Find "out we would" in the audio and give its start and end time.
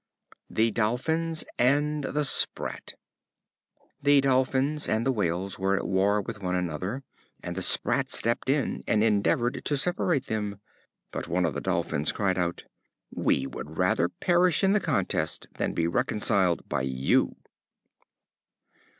12.39-13.77